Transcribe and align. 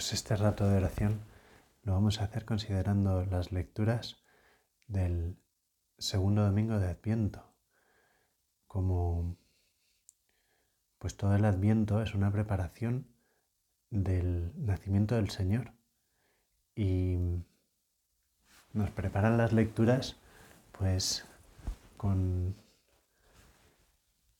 pues 0.00 0.14
este 0.14 0.34
rato 0.34 0.66
de 0.66 0.78
oración 0.78 1.20
lo 1.82 1.92
vamos 1.92 2.22
a 2.22 2.24
hacer 2.24 2.46
considerando 2.46 3.22
las 3.26 3.52
lecturas 3.52 4.16
del 4.88 5.36
segundo 5.98 6.42
domingo 6.42 6.78
de 6.78 6.88
Adviento. 6.88 7.44
Como 8.66 9.36
pues 10.98 11.18
todo 11.18 11.36
el 11.36 11.44
Adviento 11.44 12.00
es 12.00 12.14
una 12.14 12.32
preparación 12.32 13.08
del 13.90 14.54
nacimiento 14.56 15.16
del 15.16 15.28
Señor 15.28 15.74
y 16.74 17.18
nos 18.72 18.90
preparan 18.92 19.36
las 19.36 19.52
lecturas 19.52 20.16
pues 20.72 21.26
con 21.98 22.56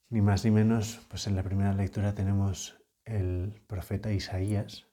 ni 0.08 0.22
más 0.22 0.42
ni 0.46 0.52
menos, 0.52 1.06
pues 1.10 1.26
en 1.26 1.36
la 1.36 1.42
primera 1.42 1.74
lectura 1.74 2.14
tenemos 2.14 2.78
el 3.04 3.60
profeta 3.66 4.10
Isaías 4.10 4.86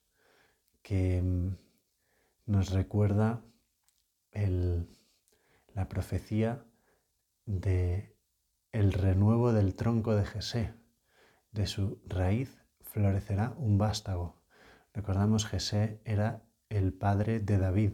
que 0.87 1.21
mm, 1.21 1.57
nos 2.45 2.71
recuerda 2.71 3.43
la 5.73 5.89
profecía 5.89 6.63
de 7.45 8.15
el 8.71 8.93
renuevo 8.93 9.51
del 9.51 9.75
tronco 9.75 10.15
de 10.15 10.23
Jesé. 10.23 10.73
De 11.51 11.67
su 11.67 12.01
raíz 12.05 12.61
florecerá 12.79 13.53
un 13.57 13.77
vástago. 13.77 14.41
Recordamos 14.93 15.45
Jesé 15.45 15.99
era 16.05 16.45
el 16.69 16.93
padre 16.93 17.41
de 17.41 17.57
David. 17.57 17.93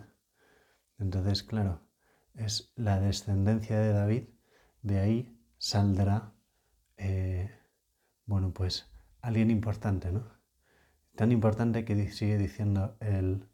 Entonces, 1.00 1.42
claro, 1.42 1.82
es 2.36 2.74
la 2.76 3.00
descendencia 3.00 3.80
de 3.80 3.92
David, 3.92 4.24
de 4.84 5.00
ahí 5.00 5.40
saldrá, 5.58 6.36
eh, 6.98 7.50
bueno, 8.28 8.54
pues 8.54 8.94
alguien 9.20 9.50
importante, 9.50 10.12
¿no? 10.12 10.43
Tan 11.16 11.32
importante 11.32 11.86
que 11.86 12.10
sigue 12.12 12.40
diciendo 12.40 12.98
el, 13.00 13.48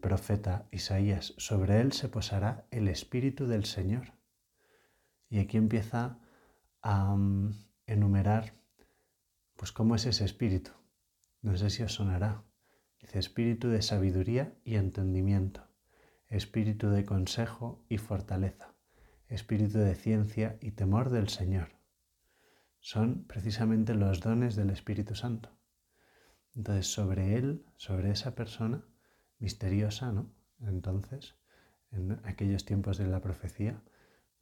profeta 0.00 0.68
Isaías, 0.70 1.34
sobre 1.38 1.80
él 1.80 1.92
se 1.92 2.08
posará 2.08 2.66
el 2.70 2.86
Espíritu 2.86 3.48
del 3.48 3.64
Señor. 3.64 4.12
Y 5.28 5.40
aquí 5.40 5.56
empieza 5.56 6.20
a 6.82 7.16
mm, 7.16 7.52
enumerar, 7.86 8.52
pues, 9.56 9.72
cómo 9.72 9.96
es 9.96 10.06
ese 10.06 10.24
espíritu. 10.24 10.70
No 11.42 11.56
sé 11.56 11.68
si 11.68 11.82
os 11.82 11.94
sonará. 11.94 12.44
Dice 13.00 13.18
espíritu 13.18 13.68
de 13.68 13.82
sabiduría 13.82 14.54
y 14.64 14.76
entendimiento, 14.76 15.66
espíritu 16.28 16.90
de 16.90 17.04
consejo 17.04 17.84
y 17.88 17.98
fortaleza, 17.98 18.72
espíritu 19.28 19.78
de 19.78 19.96
ciencia 19.96 20.58
y 20.60 20.70
temor 20.70 21.10
del 21.10 21.28
Señor. 21.28 21.70
Son 22.78 23.24
precisamente 23.24 23.94
los 23.94 24.20
dones 24.20 24.54
del 24.54 24.70
Espíritu 24.70 25.16
Santo. 25.16 25.55
Entonces, 26.56 26.86
sobre 26.86 27.36
él, 27.36 27.64
sobre 27.76 28.10
esa 28.10 28.34
persona 28.34 28.82
misteriosa, 29.38 30.10
¿no? 30.10 30.32
Entonces, 30.60 31.34
en 31.92 32.12
aquellos 32.24 32.64
tiempos 32.64 32.96
de 32.96 33.06
la 33.06 33.20
profecía, 33.20 33.82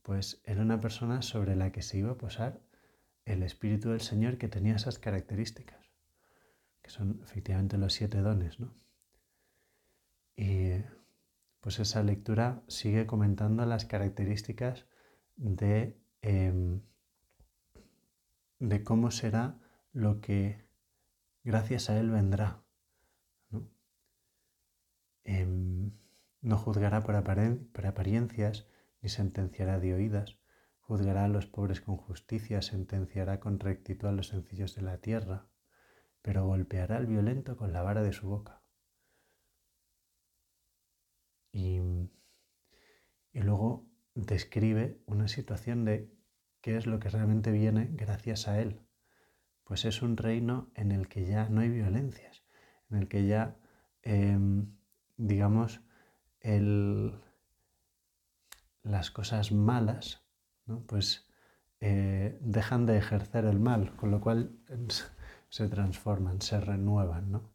pues 0.02 0.40
era 0.44 0.62
una 0.62 0.80
persona 0.80 1.22
sobre 1.22 1.56
la 1.56 1.72
que 1.72 1.82
se 1.82 1.98
iba 1.98 2.12
a 2.12 2.18
posar 2.18 2.60
el 3.24 3.42
Espíritu 3.42 3.90
del 3.90 4.00
Señor 4.00 4.38
que 4.38 4.48
tenía 4.48 4.76
esas 4.76 4.98
características, 4.98 5.90
que 6.82 6.90
son 6.90 7.20
efectivamente 7.24 7.78
los 7.78 7.94
siete 7.94 8.18
dones, 8.18 8.60
¿no? 8.60 8.74
Y 10.36 10.82
pues 11.60 11.80
esa 11.80 12.02
lectura 12.02 12.62
sigue 12.68 13.06
comentando 13.06 13.64
las 13.64 13.86
características 13.86 14.86
de, 15.36 15.98
em, 16.20 16.82
de 18.58 18.84
cómo 18.84 19.10
será 19.10 19.58
lo 19.92 20.20
que 20.20 20.63
gracias 21.44 21.90
a 21.90 21.98
Él 21.98 22.10
vendrá. 22.10 22.64
No, 23.50 23.70
em, 25.24 25.92
no 26.40 26.58
juzgará 26.58 27.02
por, 27.02 27.14
apariencias 27.16 28.66
ni 29.02 29.08
sentenciará 29.10 29.78
de 29.78 29.94
oídas, 29.94 30.38
juzgará 30.80 31.24
a 31.26 31.28
los 31.28 31.46
pobres 31.46 31.80
con 31.80 31.96
justicia, 31.96 32.62
sentenciará 32.62 33.40
con 33.40 33.60
rectitud 33.60 34.08
a 34.08 34.12
los 34.12 34.28
sencillos 34.28 34.74
de 34.74 34.82
la 34.82 34.98
tierra, 34.98 35.46
pero 36.22 36.46
golpeará 36.46 36.96
al 36.96 37.06
violento 37.06 37.56
con 37.56 37.72
la 37.72 37.82
vara 37.82 38.02
de 38.02 38.12
su 38.12 38.28
boca. 38.28 38.62
Y, 41.52 41.78
y 43.32 43.40
luego 43.40 43.86
describe 44.14 45.02
una 45.06 45.28
situación 45.28 45.84
de 45.84 46.10
qué 46.60 46.76
es 46.76 46.86
lo 46.86 46.98
que 46.98 47.10
realmente 47.10 47.52
viene 47.52 47.90
gracias 47.92 48.48
a 48.48 48.60
Él 48.60 48.84
pues 49.64 49.84
es 49.84 50.02
un 50.02 50.16
reino 50.16 50.70
en 50.74 50.92
el 50.92 51.08
que 51.08 51.26
ya 51.26 51.48
no 51.48 51.60
hay 51.60 51.70
violencias, 51.70 52.42
en 52.90 52.98
el 52.98 53.08
que 53.08 53.26
ya, 53.26 53.56
em, 54.02 54.76
digamos, 55.16 55.80
las 58.82 59.10
cosas 59.10 59.50
malas, 59.52 60.22
pues 60.86 61.26
eh, 61.80 62.38
dejan 62.40 62.86
de 62.86 62.98
ejercer 62.98 63.46
el 63.46 63.58
mal, 63.58 63.96
con 63.96 64.10
lo 64.10 64.20
cual 64.20 64.58
se 65.48 65.68
transforman, 65.68 66.40
se 66.42 66.60
renuevan, 66.60 67.30
¿no? 67.30 67.52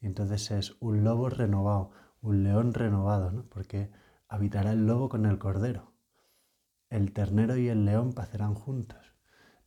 Y 0.00 0.06
entonces 0.06 0.50
es 0.50 0.76
un 0.80 1.02
lobo 1.02 1.28
renovado, 1.28 1.90
un 2.20 2.44
león 2.44 2.74
renovado, 2.74 3.32
¿no? 3.32 3.44
Porque 3.48 3.90
habitará 4.28 4.72
el 4.72 4.86
lobo 4.86 5.08
con 5.08 5.26
el 5.26 5.38
cordero. 5.38 5.92
El 6.90 7.12
ternero 7.12 7.56
y 7.56 7.68
el 7.68 7.84
león 7.84 8.12
pacerán 8.12 8.54
juntos. 8.54 9.14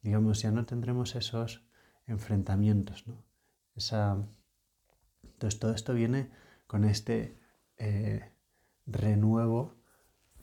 Digamos, 0.01 0.41
ya 0.41 0.51
no 0.51 0.65
tendremos 0.65 1.15
esos 1.15 1.67
enfrentamientos. 2.11 3.07
¿no? 3.07 3.23
Esa... 3.75 4.17
Entonces 5.23 5.59
todo 5.59 5.73
esto 5.73 5.93
viene 5.93 6.29
con 6.67 6.85
este 6.85 7.37
eh, 7.77 8.31
renuevo 8.85 9.75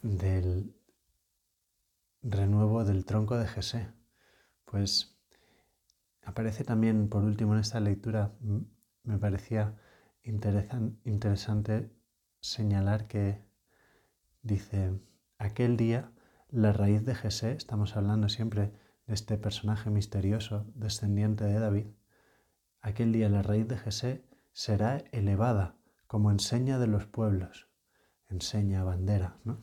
del 0.02 0.74
renuevo 2.22 2.84
del 2.84 3.04
tronco 3.04 3.36
de 3.36 3.46
Jesé. 3.46 3.88
Pues 4.64 5.16
aparece 6.22 6.64
también, 6.64 7.08
por 7.08 7.24
último, 7.24 7.54
en 7.54 7.60
esta 7.60 7.80
lectura, 7.80 8.34
me 9.04 9.18
parecía 9.18 9.76
interesante 10.24 11.90
señalar 12.40 13.06
que 13.06 13.42
dice, 14.42 15.00
aquel 15.38 15.76
día 15.76 16.12
la 16.50 16.72
raíz 16.72 17.04
de 17.04 17.14
Jesé, 17.14 17.52
estamos 17.52 17.96
hablando 17.96 18.28
siempre 18.28 18.72
este 19.08 19.38
personaje 19.38 19.90
misterioso, 19.90 20.66
descendiente 20.74 21.44
de 21.44 21.58
David, 21.58 21.86
aquel 22.80 23.12
día 23.12 23.28
la 23.28 23.42
raíz 23.42 23.66
de 23.66 23.78
Jesé 23.78 24.24
será 24.52 24.98
elevada 25.12 25.76
como 26.06 26.30
enseña 26.30 26.78
de 26.78 26.86
los 26.86 27.06
pueblos, 27.06 27.68
enseña, 28.28 28.84
bandera, 28.84 29.38
¿no? 29.44 29.58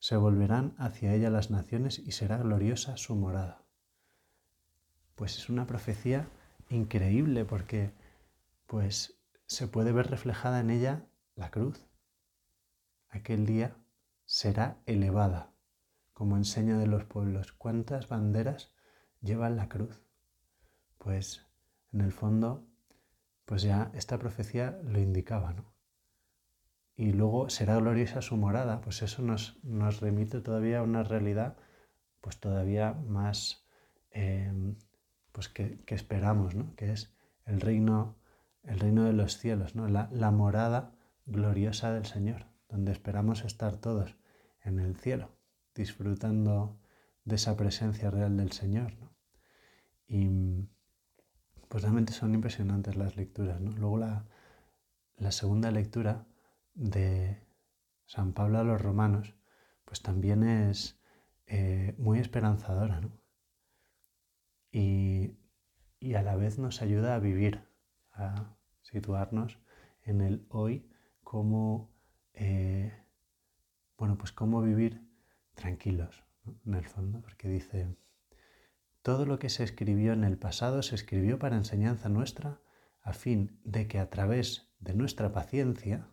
Se 0.00 0.16
volverán 0.16 0.74
hacia 0.76 1.14
ella 1.14 1.30
las 1.30 1.50
naciones 1.50 1.98
y 1.98 2.12
será 2.12 2.36
gloriosa 2.36 2.96
su 2.96 3.14
morada. 3.14 3.62
Pues 5.14 5.38
es 5.38 5.48
una 5.48 5.66
profecía 5.66 6.28
increíble 6.68 7.44
porque 7.44 7.92
pues 8.66 9.18
se 9.46 9.68
puede 9.68 9.92
ver 9.92 10.10
reflejada 10.10 10.60
en 10.60 10.70
ella 10.70 11.06
la 11.36 11.50
cruz. 11.50 11.86
Aquel 13.08 13.46
día 13.46 13.76
será 14.26 14.78
elevada 14.86 15.53
como 16.14 16.36
enseña 16.36 16.78
de 16.78 16.86
los 16.86 17.04
pueblos. 17.04 17.52
¿Cuántas 17.52 18.08
banderas 18.08 18.72
llevan 19.20 19.56
la 19.56 19.68
cruz? 19.68 20.00
Pues 20.96 21.46
en 21.92 22.00
el 22.00 22.12
fondo, 22.12 22.66
pues 23.44 23.62
ya 23.62 23.90
esta 23.94 24.18
profecía 24.18 24.78
lo 24.84 25.00
indicaba, 25.00 25.52
¿no? 25.52 25.74
Y 26.96 27.12
luego 27.12 27.50
será 27.50 27.76
gloriosa 27.76 28.22
su 28.22 28.36
morada, 28.36 28.80
pues 28.80 29.02
eso 29.02 29.20
nos, 29.20 29.62
nos 29.64 30.00
remite 30.00 30.40
todavía 30.40 30.78
a 30.78 30.82
una 30.82 31.02
realidad 31.02 31.56
pues 32.20 32.38
todavía 32.38 32.92
más 32.92 33.66
em, 34.10 34.76
pues 35.32 35.48
que, 35.48 35.82
esperamos, 35.88 36.54
¿no? 36.54 36.74
Que 36.76 36.92
es 36.92 37.12
el 37.44 37.60
reino, 37.60 38.16
el 38.62 38.78
reino 38.78 39.04
de 39.04 39.12
los 39.12 39.36
cielos, 39.36 39.74
¿no? 39.74 39.88
La 39.88 40.30
morada 40.30 40.92
gloriosa 41.26 41.92
del 41.92 42.06
Señor, 42.06 42.46
donde 42.68 42.92
esperamos 42.92 43.44
estar 43.44 43.76
todos 43.76 44.16
en 44.62 44.78
el 44.78 44.96
cielo 44.96 45.33
disfrutando 45.74 46.78
de 47.24 47.36
esa 47.36 47.56
presencia 47.56 48.10
real 48.10 48.36
del 48.36 48.52
Señor. 48.52 48.92
Y 50.06 50.28
pues 51.68 51.82
realmente 51.82 52.12
son 52.12 52.34
impresionantes 52.34 52.96
las 52.96 53.16
lecturas. 53.16 53.60
Luego 53.60 53.98
la, 53.98 54.26
segunda 55.32 55.70
lectura 55.70 56.26
de 56.74 57.42
San 58.06 58.32
Pablo 58.32 58.58
a 58.58 58.64
los 58.64 58.80
romanos, 58.80 59.34
pues 59.84 60.02
también 60.02 60.44
es 60.44 61.00
eh, 61.46 61.94
muy 61.98 62.18
esperanzadora. 62.18 63.00
Y, 64.70 65.36
a 66.14 66.22
la 66.22 66.36
vez 66.36 66.58
nos 66.58 66.82
ayuda 66.82 67.14
a 67.14 67.18
vivir, 67.18 67.64
a 68.12 68.56
situarnos 68.82 69.58
en 70.02 70.20
el 70.20 70.46
hoy 70.50 70.88
como, 71.22 71.90
eh, 72.34 72.92
bueno, 73.96 74.18
pues 74.18 74.30
cómo 74.30 74.60
vivir 74.60 75.00
tranquilos, 75.54 76.24
en 76.66 76.74
el 76.74 76.86
fondo, 76.86 77.20
porque 77.20 77.48
dice, 77.48 77.96
todo 79.02 79.26
lo 79.26 79.38
que 79.38 79.48
se 79.48 79.64
escribió 79.64 80.12
en 80.12 80.24
el 80.24 80.38
pasado 80.38 80.82
se 80.82 80.94
escribió 80.94 81.38
para 81.38 81.56
enseñanza 81.56 82.08
nuestra, 82.08 82.60
a 83.02 83.12
fin 83.12 83.60
de 83.64 83.86
que 83.86 83.98
a 83.98 84.08
través 84.08 84.72
de 84.78 84.94
nuestra 84.94 85.32
paciencia 85.32 86.08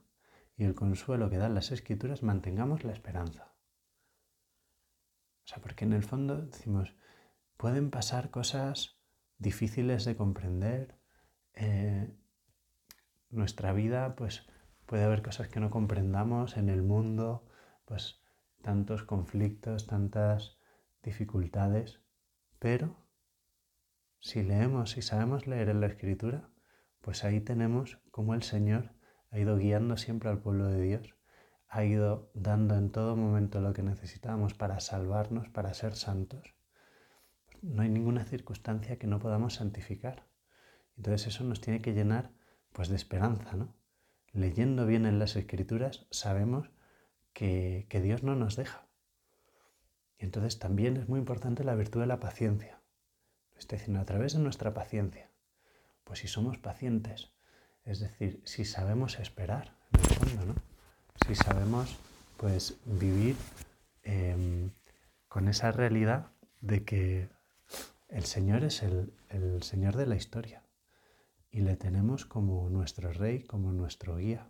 y 0.57 0.65
el 0.65 0.75
consuelo 0.75 1.29
que 1.29 1.37
dan 1.37 1.55
las 1.55 1.71
escrituras, 1.71 2.21
mantengamos 2.21 2.83
la 2.83 2.91
esperanza. 2.91 3.53
O 5.43 5.47
sea, 5.47 5.59
porque 5.59 5.85
en 5.85 5.93
el 5.93 6.03
fondo 6.03 6.41
decimos, 6.41 6.93
pueden 7.57 7.89
pasar 7.89 8.29
cosas 8.29 8.99
difíciles 9.37 10.05
de 10.05 10.15
comprender, 10.15 10.99
eh, 11.53 12.13
nuestra 13.29 13.73
vida, 13.73 14.15
pues 14.15 14.45
puede 14.85 15.03
haber 15.03 15.21
cosas 15.21 15.47
que 15.47 15.59
no 15.59 15.69
comprendamos 15.69 16.57
en 16.57 16.69
el 16.69 16.83
mundo, 16.83 17.47
pues 17.85 18.20
tantos 18.61 19.03
conflictos, 19.03 19.87
tantas 19.87 20.57
dificultades, 21.03 22.01
pero 22.59 22.95
si 24.19 24.43
leemos 24.43 24.97
y 24.97 25.01
sabemos 25.01 25.47
leer 25.47 25.69
en 25.69 25.81
la 25.81 25.87
escritura, 25.87 26.49
pues 27.01 27.23
ahí 27.23 27.41
tenemos 27.41 27.97
como 28.11 28.33
el 28.33 28.43
Señor 28.43 28.91
ha 29.31 29.39
ido 29.39 29.57
guiando 29.57 29.97
siempre 29.97 30.29
al 30.29 30.39
pueblo 30.39 30.67
de 30.67 30.81
Dios, 30.81 31.15
ha 31.67 31.83
ido 31.85 32.29
dando 32.33 32.75
en 32.75 32.91
todo 32.91 33.15
momento 33.15 33.61
lo 33.61 33.73
que 33.73 33.81
necesitábamos 33.81 34.53
para 34.53 34.79
salvarnos, 34.79 35.49
para 35.49 35.73
ser 35.73 35.95
santos. 35.95 36.53
No 37.61 37.81
hay 37.81 37.89
ninguna 37.89 38.25
circunstancia 38.25 38.99
que 38.99 39.07
no 39.07 39.19
podamos 39.19 39.55
santificar. 39.55 40.27
Entonces 40.97 41.27
eso 41.27 41.43
nos 41.45 41.61
tiene 41.61 41.81
que 41.81 41.93
llenar 41.93 42.31
pues 42.73 42.89
de 42.89 42.95
esperanza, 42.95 43.55
¿no? 43.55 43.73
Leyendo 44.33 44.85
bien 44.85 45.05
en 45.05 45.17
las 45.17 45.35
escrituras 45.35 46.07
sabemos 46.11 46.69
que, 47.33 47.85
Dios 48.03 48.23
no 48.23 48.35
nos 48.35 48.55
deja. 48.55 48.85
Y 50.17 50.25
entonces 50.25 50.59
también 50.59 50.97
es 50.97 51.09
muy 51.09 51.19
importante 51.19 51.63
la 51.63 51.75
virtud 51.75 52.01
de 52.01 52.07
la 52.07 52.19
paciencia. 52.19 52.79
Lo 53.53 53.59
estoy 53.59 53.77
diciendo 53.77 54.01
a 54.01 54.05
través 54.05 54.33
de 54.33 54.39
nuestra 54.39 54.73
paciencia. 54.73 55.29
Pues 56.03 56.19
si 56.19 56.27
somos 56.27 56.57
pacientes, 56.57 57.31
es 57.85 57.99
decir, 57.99 58.41
si 58.45 58.65
sabemos 58.65 59.19
esperar, 59.19 59.75
en 59.93 59.99
el 59.99 60.07
fondo, 60.07 60.45
¿no? 60.45 60.55
Si 61.27 61.35
sabemos, 61.35 61.97
pues, 62.37 62.77
vivir 62.85 63.35
em, 64.03 64.71
con 65.27 65.47
esa 65.47 65.71
realidad 65.71 66.31
de 66.61 66.83
que 66.83 67.29
el 68.09 68.25
Señor 68.25 68.63
es 68.63 68.83
el, 68.83 69.13
el 69.29 69.63
Señor 69.63 69.95
de 69.95 70.05
la 70.05 70.15
historia 70.15 70.63
y 71.51 71.61
le 71.61 71.75
tenemos 71.75 72.25
como 72.25 72.69
nuestro 72.69 73.11
Rey, 73.11 73.43
como 73.43 73.73
nuestro 73.73 74.17
guía. 74.17 74.47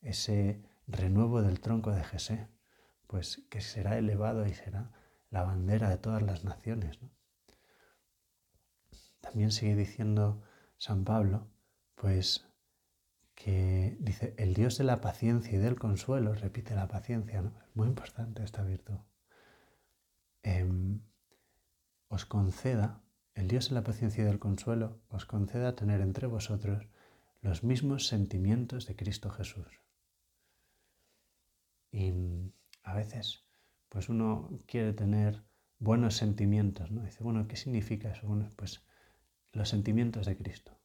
Ese 0.00 0.60
renuevo 0.88 1.42
del 1.42 1.60
tronco 1.60 1.92
de 1.92 2.02
Jesé, 2.02 2.48
pues 3.06 3.44
que 3.50 3.60
será 3.60 3.96
elevado 3.98 4.46
y 4.46 4.54
será 4.54 4.90
la 5.30 5.42
bandera 5.42 5.88
de 5.90 5.98
todas 5.98 6.22
las 6.22 6.44
naciones. 6.44 6.98
También 9.20 9.52
sigue 9.52 9.76
diciendo 9.76 10.42
San 10.78 11.04
Pablo, 11.04 11.46
pues 11.94 12.46
que 13.34 13.96
dice, 14.00 14.34
el 14.36 14.54
Dios 14.54 14.78
de 14.78 14.84
la 14.84 15.00
paciencia 15.00 15.54
y 15.54 15.58
del 15.58 15.78
consuelo, 15.78 16.34
repite 16.34 16.74
la 16.74 16.88
paciencia. 16.88 17.40
Es 17.40 17.76
muy 17.76 17.86
importante 17.86 18.42
esta 18.42 18.62
virtud. 18.62 18.98
Em, 20.42 21.00
os 22.08 22.24
conceda 22.24 23.02
el 23.34 23.46
Dios 23.46 23.68
de 23.68 23.76
la 23.76 23.84
paciencia 23.84 24.22
y 24.22 24.26
del 24.26 24.40
consuelo 24.40 25.00
os 25.10 25.24
conceda 25.24 25.76
tener 25.76 26.00
entre 26.00 26.26
vosotros 26.26 26.88
los 27.40 27.62
mismos 27.62 28.08
sentimientos 28.08 28.86
de 28.86 28.96
Cristo 28.96 29.30
Jesús. 29.30 29.80
Y 31.90 32.12
a 32.82 32.94
veces, 32.94 33.44
pues 33.88 34.08
uno 34.08 34.60
quiere 34.66 34.92
tener 34.92 35.44
buenos 35.78 36.16
sentimientos, 36.16 36.90
¿no? 36.90 37.02
Dice, 37.02 37.22
bueno, 37.22 37.46
¿qué 37.48 37.56
significa 37.56 38.10
eso? 38.10 38.26
Bueno, 38.26 38.50
pues 38.56 38.84
los 39.52 39.68
sentimientos 39.68 40.26
de 40.26 40.36
Cristo. 40.36 40.78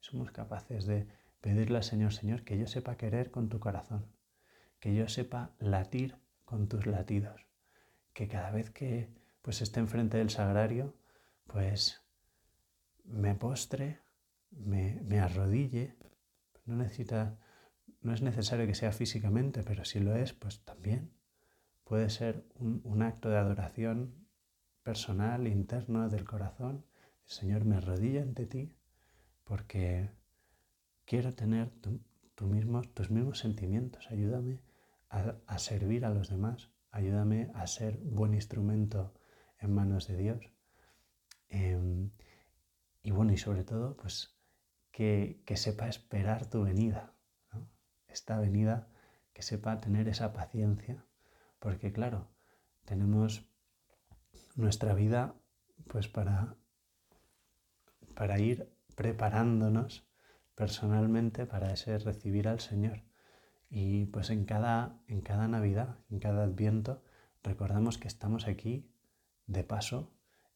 Somos 0.00 0.30
capaces 0.30 0.86
de 0.86 1.08
pedirle 1.40 1.78
al 1.78 1.84
Señor, 1.84 2.12
Señor, 2.12 2.44
que 2.44 2.58
yo 2.58 2.66
sepa 2.66 2.96
querer 2.96 3.30
con 3.30 3.48
tu 3.48 3.60
corazón, 3.60 4.06
que 4.80 4.94
yo 4.94 5.08
sepa 5.08 5.54
latir 5.58 6.16
con 6.44 6.68
tus 6.68 6.86
latidos, 6.86 7.46
que 8.12 8.28
cada 8.28 8.50
vez 8.50 8.70
que 8.70 9.12
pues 9.42 9.60
esté 9.60 9.80
enfrente 9.80 10.18
del 10.18 10.30
sagrario, 10.30 10.94
pues 11.46 12.02
me 13.04 13.34
postre, 13.34 14.00
me, 14.50 15.20
arrodille. 15.20 15.96
No, 16.66 16.76
necesita, 16.76 17.38
no 18.00 18.12
es 18.14 18.22
necesario 18.22 18.66
que 18.66 18.74
sea 18.74 18.92
físicamente, 18.92 19.62
pero 19.62 19.84
si 19.84 20.00
lo 20.00 20.14
es, 20.14 20.32
pues 20.32 20.64
también 20.64 21.12
puede 21.84 22.10
ser 22.10 22.44
un, 22.54 23.02
acto 23.02 23.28
de 23.28 23.38
adoración 23.38 24.28
personal, 24.82 25.46
interno 25.46 26.08
del 26.08 26.24
corazón. 26.24 26.84
Señor, 27.24 27.64
me 27.64 27.76
arrodilla 27.76 28.22
ante 28.22 28.46
ti 28.46 28.74
porque 29.44 30.10
quiero 31.04 31.34
tener 31.34 31.70
tus 32.34 32.48
mismos 32.48 33.38
sentimientos. 33.38 34.10
Ayúdame 34.10 34.60
a, 35.08 35.58
servir 35.58 36.04
a 36.04 36.10
los 36.10 36.28
demás. 36.28 36.70
Ayúdame 36.90 37.50
a 37.54 37.66
ser 37.66 37.98
buen 37.98 38.34
instrumento 38.34 39.14
en 39.58 39.74
manos 39.74 40.06
de 40.06 40.16
Dios. 40.16 40.52
Em, 41.48 42.10
y 43.02 43.10
bueno, 43.10 43.32
y 43.32 43.38
sobre 43.38 43.64
todo, 43.64 43.96
pues 43.96 44.38
que, 44.92 45.42
sepa 45.54 45.88
esperar 45.88 46.50
tu 46.50 46.64
venida, 46.64 47.14
esta 48.18 48.38
venida, 48.38 48.88
que 49.32 49.42
sepa 49.42 49.80
tener 49.80 50.08
esa 50.08 50.32
paciencia, 50.32 51.04
porque 51.58 51.92
claro, 51.92 52.28
tenemos 52.84 53.48
nuestra 54.56 54.92
vida 54.94 55.34
pues 55.86 56.08
para, 56.08 56.56
para 58.14 58.38
ir 58.40 58.74
preparándonos 58.96 60.08
personalmente 60.56 61.46
para 61.46 61.72
ese 61.72 61.98
recibir 61.98 62.48
al 62.48 62.58
Señor. 62.58 63.04
Y 63.70 64.06
pues 64.06 64.30
en 64.30 64.44
cada, 64.44 65.00
en 65.06 65.20
cada 65.20 65.46
Navidad, 65.46 65.98
en 66.10 66.18
cada 66.18 66.42
Adviento, 66.42 67.04
recordamos 67.44 67.98
que 67.98 68.08
estamos 68.08 68.48
aquí 68.48 68.90
de 69.46 69.62
paso 69.62 70.12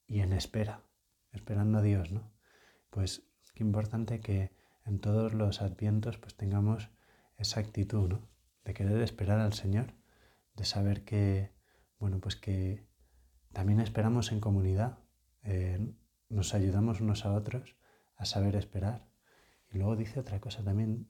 y 0.09 0.21
en 0.21 0.33
espera, 0.33 0.83
esperando 1.31 1.79
a 1.79 1.83
Dios, 1.83 2.11
¿no? 2.11 2.33
Pues 2.91 3.29
qué 3.55 3.63
importante 3.63 4.21
que 4.21 4.51
en 4.85 4.99
todos 4.99 5.35
los 5.35 5.63
advientos 5.63 6.19
pues 6.19 6.35
tengamos 6.37 6.91
esa 7.37 7.61
actitud, 7.61 8.09
¿no? 8.09 8.29
De 8.65 8.75
querer 8.75 9.01
esperar 9.03 9.41
al 9.41 9.53
Señor, 9.53 9.95
de 10.55 10.65
saber 10.65 11.05
que, 11.05 11.53
bueno, 11.99 12.21
pues 12.21 12.37
que 12.37 12.87
también 13.53 13.81
esperamos 13.81 14.33
en 14.33 14.41
comunidad, 14.41 14.99
eh, 15.43 15.95
nos 16.29 16.55
ayudamos 16.55 17.01
unos 17.01 17.25
a 17.27 17.33
otros 17.33 17.77
a 18.17 18.25
saber 18.25 18.57
esperar. 18.57 19.09
Y 19.71 19.79
luego 19.79 19.97
dice 19.97 20.21
otra 20.21 20.41
cosa 20.41 20.63
también 20.63 21.09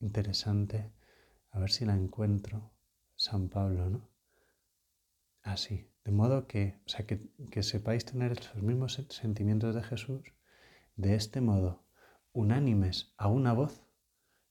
interesante, 0.00 0.92
a 1.50 1.58
ver 1.58 1.70
si 1.70 1.84
la 1.84 1.94
encuentro, 1.94 2.72
San 3.16 3.48
Pablo, 3.48 3.90
¿no? 3.90 4.08
Así, 5.42 5.90
de 6.04 6.12
modo 6.12 6.46
que, 6.46 6.80
o 6.86 6.88
sea, 6.88 7.06
que, 7.06 7.30
que 7.50 7.62
sepáis 7.62 8.04
tener 8.04 8.38
los 8.54 8.62
mismos 8.62 8.94
sentimientos 9.10 9.74
de 9.74 9.82
Jesús, 9.82 10.22
de 10.96 11.14
este 11.14 11.40
modo, 11.40 11.84
unánimes 12.32 13.12
a 13.16 13.28
una 13.28 13.52
voz, 13.52 13.82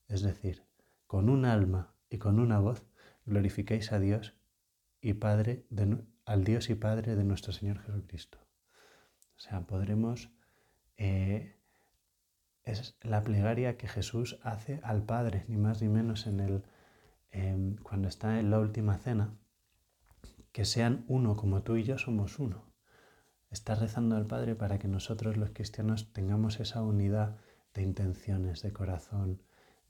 es 0.08 0.22
decir, 0.22 0.64
con 1.12 1.28
un 1.28 1.44
alma 1.44 1.92
y 2.08 2.16
con 2.16 2.40
una 2.40 2.58
voz, 2.58 2.86
glorificáis 3.26 3.92
a 3.92 4.00
Dios 4.00 4.34
y 5.02 5.12
Padre 5.12 5.66
al 6.24 6.42
Dios 6.42 6.70
y 6.70 6.74
Padre 6.74 7.16
de 7.16 7.22
nuestro 7.22 7.52
Señor 7.52 7.80
Jesucristo. 7.80 8.38
O 9.36 9.38
sea, 9.38 9.60
podremos 9.66 10.30
eh, 10.96 11.60
es 12.64 12.96
la 13.02 13.22
plegaria 13.22 13.76
que 13.76 13.88
Jesús 13.88 14.38
hace 14.42 14.80
al 14.82 15.02
Padre, 15.02 15.44
ni 15.48 15.58
más 15.58 15.82
ni 15.82 15.88
menos 15.90 16.26
en 16.26 16.40
el 16.40 16.62
em, 17.30 17.76
cuando 17.76 18.08
está 18.08 18.40
en 18.40 18.50
la 18.50 18.58
última 18.58 18.96
cena, 18.96 19.36
que 20.50 20.64
sean 20.64 21.04
uno 21.08 21.36
como 21.36 21.62
tú 21.62 21.76
y 21.76 21.82
yo 21.82 21.98
somos 21.98 22.38
uno. 22.38 22.72
Está 23.50 23.74
rezando 23.74 24.16
al 24.16 24.26
Padre 24.26 24.54
para 24.54 24.78
que 24.78 24.88
nosotros 24.88 25.36
los 25.36 25.50
cristianos 25.50 26.10
tengamos 26.14 26.58
esa 26.58 26.80
unidad 26.80 27.36
de 27.74 27.82
intenciones, 27.82 28.62
de 28.62 28.72
corazón, 28.72 29.42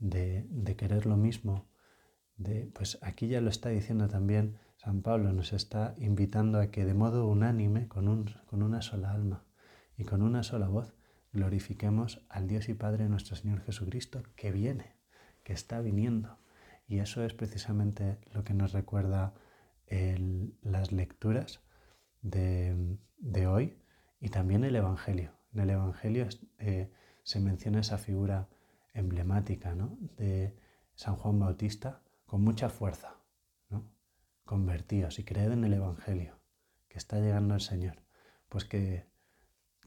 de, 0.02 0.46
de 0.50 0.76
querer 0.76 1.06
lo 1.06 1.16
mismo. 1.16 1.70
De, 2.36 2.70
pues 2.74 2.98
aquí 3.02 3.28
ya 3.28 3.40
lo 3.40 3.48
está 3.48 3.68
diciendo 3.68 4.08
también 4.08 4.58
San 4.76 5.02
Pablo, 5.02 5.32
nos 5.32 5.52
está 5.52 5.94
invitando 5.98 6.58
a 6.58 6.72
que 6.72 6.84
de 6.84 6.92
modo 6.92 7.28
unánime, 7.28 7.86
con, 7.86 8.08
un, 8.08 8.34
con 8.46 8.62
una 8.64 8.82
sola 8.82 9.12
alma 9.12 9.44
y 9.96 10.04
con 10.04 10.22
una 10.22 10.42
sola 10.42 10.66
voz, 10.66 10.92
glorifiquemos 11.32 12.26
al 12.28 12.48
Dios 12.48 12.68
y 12.68 12.74
Padre 12.74 13.08
nuestro 13.08 13.36
Señor 13.36 13.60
Jesucristo, 13.60 14.24
que 14.34 14.50
viene, 14.50 14.96
que 15.44 15.52
está 15.52 15.80
viniendo. 15.80 16.38
Y 16.88 16.98
eso 16.98 17.24
es 17.24 17.32
precisamente 17.32 18.18
lo 18.32 18.42
que 18.42 18.54
nos 18.54 18.72
recuerda 18.72 19.34
las 20.62 20.90
lecturas 20.90 21.60
de, 22.22 22.96
hoy 23.46 23.78
y 24.20 24.30
también 24.30 24.64
el 24.64 24.74
Evangelio. 24.74 25.32
En 25.52 25.60
el 25.60 25.70
Evangelio 25.70 26.26
eh, 26.58 26.90
se 27.22 27.40
menciona 27.40 27.80
esa 27.80 27.98
figura 27.98 28.48
emblemática 28.94 29.74
de 30.16 30.56
San 30.94 31.16
Juan 31.16 31.38
Bautista 31.38 32.02
con 32.26 32.42
mucha 32.42 32.68
fuerza. 32.68 33.16
¿no? 33.68 33.90
Convertíos 34.44 35.18
y 35.18 35.24
creed 35.24 35.52
en 35.52 35.64
el 35.64 35.74
Evangelio, 35.74 36.38
que 36.88 36.98
está 36.98 37.18
llegando 37.20 37.54
el 37.54 37.60
Señor. 37.60 38.02
Pues 38.48 38.64
que, 38.64 39.06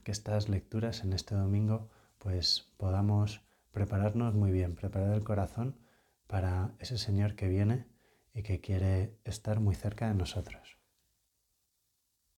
que 0.02 0.12
estas 0.12 0.48
lecturas 0.48 1.04
en 1.04 1.12
este 1.12 1.34
domingo 1.34 1.90
pues 2.18 2.72
podamos 2.76 3.42
prepararnos 3.72 4.34
muy 4.34 4.50
bien, 4.52 4.74
preparar 4.74 5.14
el 5.14 5.24
corazón 5.24 5.78
para 6.26 6.74
ese 6.78 6.98
Señor 6.98 7.36
que 7.36 7.48
viene 7.48 7.86
y 8.34 8.42
que 8.42 8.60
quiere 8.60 9.18
estar 9.24 9.60
muy 9.60 9.74
cerca 9.74 10.08
de 10.08 10.14
nosotros. 10.14 10.75